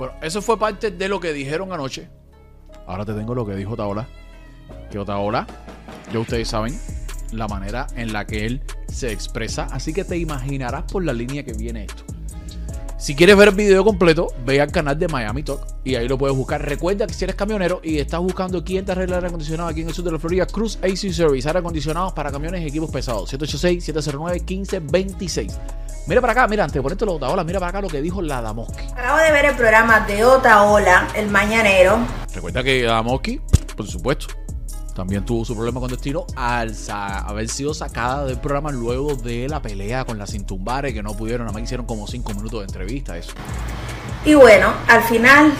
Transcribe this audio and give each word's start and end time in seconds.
Bueno, 0.00 0.14
eso 0.22 0.40
fue 0.40 0.58
parte 0.58 0.90
de 0.90 1.08
lo 1.10 1.20
que 1.20 1.34
dijeron 1.34 1.74
anoche. 1.74 2.08
Ahora 2.86 3.04
te 3.04 3.12
tengo 3.12 3.34
lo 3.34 3.44
que 3.44 3.54
dijo 3.54 3.74
Otaola. 3.74 4.08
Que 4.90 4.98
Otaola, 4.98 5.46
ya 6.10 6.18
ustedes 6.18 6.48
saben, 6.48 6.80
la 7.32 7.46
manera 7.46 7.86
en 7.94 8.14
la 8.14 8.26
que 8.26 8.46
él 8.46 8.62
se 8.88 9.12
expresa. 9.12 9.68
Así 9.70 9.92
que 9.92 10.04
te 10.04 10.16
imaginarás 10.16 10.84
por 10.90 11.04
la 11.04 11.12
línea 11.12 11.44
que 11.44 11.52
viene 11.52 11.84
esto. 11.84 12.04
Si 12.96 13.14
quieres 13.14 13.36
ver 13.36 13.48
el 13.48 13.54
video 13.54 13.84
completo, 13.84 14.28
ve 14.46 14.62
al 14.62 14.72
canal 14.72 14.98
de 14.98 15.06
Miami 15.06 15.42
Talk 15.42 15.66
y 15.84 15.96
ahí 15.96 16.08
lo 16.08 16.16
puedes 16.16 16.34
buscar. 16.34 16.66
Recuerda 16.66 17.06
que 17.06 17.12
si 17.12 17.24
eres 17.24 17.36
camionero 17.36 17.82
y 17.84 17.98
estás 17.98 18.20
buscando 18.20 18.64
quién 18.64 18.86
te 18.86 18.92
arregla 18.92 19.16
aire 19.16 19.28
acondicionado 19.28 19.68
aquí 19.68 19.82
en 19.82 19.88
el 19.88 19.94
sur 19.94 20.06
de 20.06 20.12
la 20.12 20.18
Florida, 20.18 20.46
Cruz 20.46 20.78
AC 20.82 21.12
Service, 21.12 21.46
aire 21.46 21.58
acondicionados 21.58 22.14
para 22.14 22.32
camiones 22.32 22.62
y 22.62 22.68
equipos 22.68 22.90
pesados. 22.90 23.30
786-709-1526. 23.34 25.58
Mira 26.10 26.20
para 26.20 26.32
acá, 26.32 26.48
mira, 26.48 26.64
antes 26.64 26.74
de 26.74 26.82
ponerte 26.82 27.06
los 27.06 27.14
Otaola, 27.14 27.44
mira 27.44 27.60
para 27.60 27.70
acá 27.70 27.80
lo 27.80 27.86
que 27.86 28.02
dijo 28.02 28.20
la 28.20 28.42
Damoski. 28.42 28.82
Acabo 28.96 29.18
de 29.18 29.30
ver 29.30 29.44
el 29.44 29.54
programa 29.54 30.00
de 30.00 30.24
Otaola, 30.24 31.06
el 31.14 31.28
mañanero. 31.28 32.00
Recuerda 32.34 32.64
que 32.64 32.82
Damoski, 32.82 33.40
por 33.76 33.86
supuesto, 33.86 34.26
también 34.92 35.24
tuvo 35.24 35.44
su 35.44 35.54
problema 35.54 35.78
con 35.78 35.88
Destino 35.88 36.26
al 36.34 36.74
haber 36.88 37.48
sido 37.48 37.74
sacada 37.74 38.24
del 38.24 38.40
programa 38.40 38.72
luego 38.72 39.14
de 39.14 39.48
la 39.48 39.62
pelea 39.62 40.04
con 40.04 40.18
la 40.18 40.26
Cintumbare, 40.26 40.92
que 40.92 41.00
no 41.00 41.16
pudieron, 41.16 41.46
nada 41.46 41.56
más 41.56 41.62
hicieron 41.62 41.86
como 41.86 42.08
5 42.08 42.34
minutos 42.34 42.58
de 42.58 42.66
entrevista, 42.66 43.16
eso. 43.16 43.30
Y 44.24 44.34
bueno, 44.34 44.72
al 44.88 45.04
final, 45.04 45.52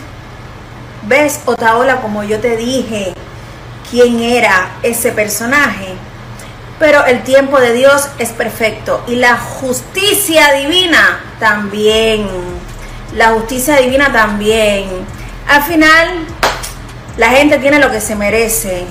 ves 1.07 1.43
Otaola 1.47 2.01
como 2.01 2.25
yo 2.25 2.41
te 2.41 2.57
dije 2.57 3.15
quién 3.89 4.19
era 4.19 4.81
ese 4.83 5.13
personaje. 5.13 5.95
Pero 6.81 7.05
el 7.05 7.23
tiempo 7.25 7.61
de 7.61 7.75
Dios 7.75 8.09
es 8.19 8.31
perfecto 8.31 9.05
y 9.07 9.17
la 9.17 9.37
justicia 9.37 10.55
divina 10.55 11.21
también. 11.39 12.27
La 13.15 13.33
justicia 13.33 13.77
divina 13.77 14.11
también. 14.11 14.89
Al 15.47 15.63
final, 15.63 16.09
la 17.19 17.29
gente 17.29 17.59
tiene 17.59 17.81
lo 17.81 17.91
que 17.91 18.01
se 18.01 18.17
merece. 18.17 18.87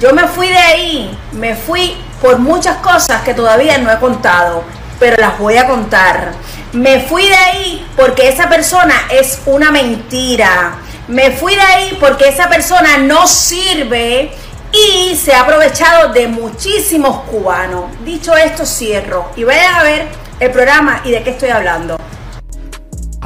Yo 0.00 0.14
me 0.14 0.26
fui 0.26 0.48
de 0.48 0.56
ahí, 0.56 1.18
me 1.32 1.54
fui 1.54 1.94
por 2.22 2.38
muchas 2.38 2.78
cosas 2.78 3.20
que 3.20 3.34
todavía 3.34 3.76
no 3.76 3.92
he 3.92 3.98
contado, 3.98 4.64
pero 4.98 5.18
las 5.18 5.38
voy 5.38 5.58
a 5.58 5.66
contar. 5.66 6.32
Me 6.72 7.00
fui 7.00 7.28
de 7.28 7.36
ahí 7.36 7.86
porque 7.96 8.28
esa 8.28 8.48
persona 8.48 8.94
es 9.10 9.42
una 9.44 9.70
mentira. 9.70 10.76
Me 11.08 11.32
fui 11.32 11.54
de 11.54 11.60
ahí 11.60 11.98
porque 12.00 12.28
esa 12.28 12.48
persona 12.48 12.96
no 12.96 13.26
sirve 13.26 14.32
y 14.74 15.14
se 15.14 15.32
ha 15.32 15.42
aprovechado 15.42 16.12
de 16.12 16.26
muchísimos 16.26 17.22
cubanos. 17.30 17.84
Dicho 18.04 18.36
esto, 18.36 18.66
cierro 18.66 19.30
y 19.36 19.44
vayan 19.44 19.74
a 19.74 19.82
ver 19.84 20.08
el 20.40 20.50
programa 20.50 21.00
y 21.04 21.12
de 21.12 21.22
qué 21.22 21.30
estoy 21.30 21.50
hablando. 21.50 21.96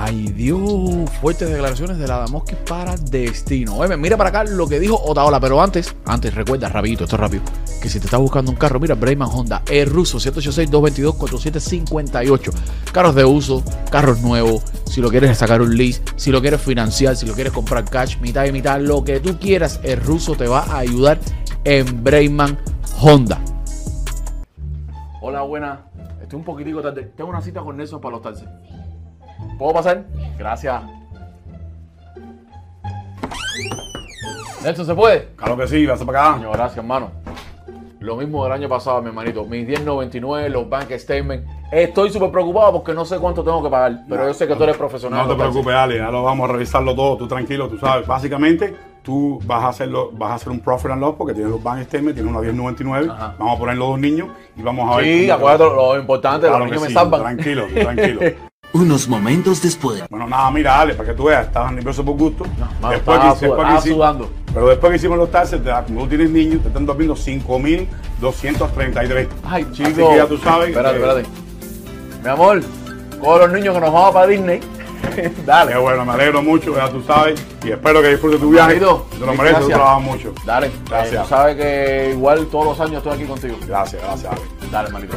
Ay 0.09 0.29
Dios, 0.29 1.11
fuertes 1.21 1.51
declaraciones 1.51 1.99
de 1.99 2.09
la 2.09 2.21
Damoski 2.21 2.55
para 2.67 2.97
Destino. 2.97 3.77
Oye, 3.77 3.95
mira 3.99 4.17
para 4.17 4.31
acá 4.31 4.43
lo 4.43 4.67
que 4.67 4.81
dijo 4.81 4.99
Otaola, 5.05 5.39
pero 5.39 5.61
antes, 5.61 5.95
antes 6.07 6.35
recuerda, 6.35 6.71
rapidito, 6.71 7.05
esto 7.05 7.17
es 7.17 7.21
rápido, 7.21 7.43
que 7.83 7.91
si 7.91 8.01
te 8.01 8.07
estás 8.07 8.19
buscando 8.19 8.51
un 8.51 8.57
carro, 8.57 8.81
mira, 8.81 8.95
Brayman 8.95 9.29
Honda, 9.31 9.61
el 9.71 9.91
ruso, 9.91 10.17
786-222-4758. 10.17 12.53
Carros 12.91 13.15
de 13.17 13.27
uso, 13.27 13.63
carros 13.91 14.23
nuevos, 14.23 14.63
si 14.87 15.03
lo 15.03 15.11
quieres 15.11 15.37
sacar 15.37 15.61
un 15.61 15.77
lease, 15.77 16.01
si 16.17 16.31
lo 16.31 16.41
quieres 16.41 16.63
financiar, 16.63 17.15
si 17.15 17.27
lo 17.27 17.35
quieres 17.35 17.53
comprar 17.53 17.85
cash, 17.85 18.19
mitad 18.19 18.47
y 18.47 18.53
mitad, 18.53 18.81
lo 18.81 19.05
que 19.05 19.21
tú 19.21 19.39
quieras, 19.39 19.79
el 19.83 20.01
ruso 20.01 20.37
te 20.37 20.49
va 20.49 20.61
a 20.61 20.79
ayudar 20.79 21.19
en 21.65 22.03
Brayman 22.03 22.59
Honda. 22.99 23.43
Hola, 25.21 25.43
buena. 25.43 25.83
Estoy 26.23 26.39
un 26.39 26.47
poquitico 26.47 26.81
tarde. 26.81 27.13
Tengo 27.15 27.29
una 27.29 27.43
cita 27.43 27.61
con 27.61 27.77
Nelson 27.77 28.01
para 28.01 28.13
los 28.13 28.23
taxis. 28.23 28.47
¿Puedo 29.59 29.73
pasar? 29.73 30.05
Gracias. 30.39 30.83
Nelson, 34.63 34.87
¿se 34.87 34.95
puede? 34.95 35.29
Claro 35.37 35.57
que 35.57 35.69
sí, 35.69 35.87
vas 35.87 36.03
para 36.03 36.21
acá. 36.21 36.33
Coño, 36.39 36.53
gracias, 36.53 36.79
hermano. 36.79 37.11
Lo 38.01 38.17
mismo 38.17 38.45
del 38.45 38.53
año 38.53 38.69
pasado, 38.69 39.03
mi 39.03 39.09
hermanito. 39.09 39.45
Mis 39.45 39.67
10.99, 39.67 40.49
los 40.49 40.69
bank 40.69 40.91
statements. 40.97 41.49
Estoy 41.73 42.11
súper 42.11 42.31
preocupado 42.31 42.73
porque 42.73 42.95
no 42.95 43.05
sé 43.05 43.19
cuánto 43.19 43.43
tengo 43.43 43.63
que 43.63 43.69
pagar. 43.69 44.05
Pero 44.09 44.27
yo 44.27 44.35
sé 44.35 44.47
que 44.47 44.55
tú 44.55 44.63
eres 44.63 44.77
profesional. 44.77 45.27
No 45.27 45.35
te 45.35 45.39
preocupes, 45.39 45.75
Ale, 45.75 45.99
ya 45.99 46.11
lo 46.11 46.23
vamos 46.23 46.49
a 46.49 46.53
revisarlo 46.53 46.95
todo, 46.95 47.17
tú 47.17 47.27
tranquilo, 47.27 47.69
tú 47.69 47.77
sabes. 47.79 48.07
Básicamente, 48.07 48.75
tú 49.03 49.41
vas 49.45 49.65
a 49.65 49.69
hacerlo, 49.69 50.11
vas 50.13 50.31
a 50.31 50.35
hacer 50.37 50.51
un 50.51 50.61
profit 50.61 50.93
and 50.93 51.01
loss 51.01 51.17
porque 51.19 51.35
tienes 51.35 51.51
los 51.53 51.63
bank 51.63 51.83
statements, 51.83 52.15
tienes 52.15 52.33
una 52.33 52.41
1099, 52.41 53.09
Ajá. 53.11 53.35
vamos 53.39 53.57
a 53.57 53.59
poner 53.59 53.77
los 53.77 53.89
dos 53.89 53.99
niños 53.99 54.29
y 54.57 54.63
vamos 54.63 54.91
a 54.93 54.97
ver. 54.97 55.05
Sí, 55.05 55.31
acuérdate 55.31 55.65
lo 55.75 55.99
importante, 55.99 56.47
Claro 56.47 56.61
los 56.61 56.69
que 56.69 56.75
niños 56.77 56.89
me 56.89 56.95
salvan. 56.95 57.21
Tranquilo, 57.21 57.67
tranquilo. 57.75 58.21
Unos 58.73 59.09
momentos 59.09 59.63
después. 59.63 60.03
Bueno, 60.11 60.27
nada, 60.29 60.51
mira, 60.51 60.81
Ale, 60.81 60.95
para 60.95 61.11
que 61.11 61.15
tú 61.17 61.25
veas, 61.25 61.47
estabas 61.47 61.73
nervioso 61.73 62.05
por 62.05 62.17
gusto. 62.17 62.45
mano, 62.45 62.91
después 62.91 63.19
estaba 63.19 63.21
que, 63.21 63.29
después 63.29 63.39
sud- 63.39 63.41
que 63.41 63.47
estaba 63.63 63.79
hicimos- 63.79 63.97
sudando. 63.97 64.31
Pero 64.55 64.69
después 64.69 64.91
que 64.91 64.97
hicimos 64.97 65.19
los 65.19 65.31
taxes, 65.31 65.61
como 65.87 66.01
tú 66.03 66.09
tienes 66.09 66.31
niños, 66.31 66.63
te 66.63 66.69
están 66.69 66.87
durmiendo 66.87 67.17
5.233. 67.17 69.29
Ay, 69.45 69.67
Así 69.71 69.85
chico. 69.85 70.11
que 70.11 70.17
ya 70.17 70.27
tú 70.27 70.39
sabes. 70.39 70.69
Espérate, 70.69 70.99
que- 70.99 71.05
espérate. 71.05 71.29
Mi 72.23 72.29
amor, 72.29 72.61
con 73.21 73.39
los 73.41 73.53
niños 73.53 73.75
que 73.75 73.81
nos 73.81 73.93
vamos 73.93 74.13
para 74.13 74.27
Disney. 74.27 74.61
Dale. 75.47 75.73
Qué 75.73 75.79
bueno, 75.79 76.05
me 76.05 76.13
alegro 76.13 76.43
mucho, 76.43 76.75
ya 76.77 76.91
tú 76.91 77.01
sabes. 77.03 77.43
Y 77.65 77.71
espero 77.71 78.03
que 78.03 78.09
disfrutes 78.09 78.41
tu 78.41 78.51
viaje. 78.51 78.75
Te 78.75 78.81
lo 78.81 79.07
mereces, 79.35 79.61
tú 79.61 79.69
trabajas 79.69 80.03
mucho. 80.03 80.33
Dale. 80.45 80.71
Gracias. 80.89 81.15
Eh, 81.15 81.19
tú 81.23 81.29
sabes 81.29 81.57
que 81.57 82.11
igual 82.13 82.47
todos 82.47 82.65
los 82.67 82.81
años 82.81 82.97
estoy 82.99 83.13
aquí 83.15 83.25
contigo. 83.25 83.57
Gracias, 83.67 84.03
gracias. 84.03 84.33
Ale. 84.33 84.43
Dale, 84.71 84.91
manito. 84.91 85.17